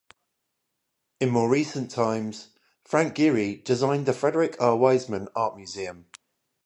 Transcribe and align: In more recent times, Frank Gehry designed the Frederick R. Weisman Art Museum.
In 1.19 1.29
more 1.29 1.47
recent 1.47 1.91
times, 1.91 2.47
Frank 2.83 3.13
Gehry 3.13 3.63
designed 3.63 4.07
the 4.07 4.13
Frederick 4.13 4.55
R. 4.59 4.75
Weisman 4.75 5.27
Art 5.35 5.55
Museum. 5.55 6.07